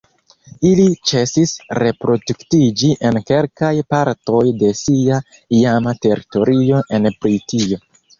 [0.67, 5.19] Ili ĉesis reproduktiĝi en kelkaj partoj de sia
[5.59, 7.79] iama teritorio en Britio.